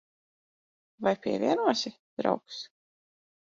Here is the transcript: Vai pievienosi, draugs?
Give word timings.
Vai 1.07 1.13
pievienosi, 1.27 1.93
draugs? 2.21 2.61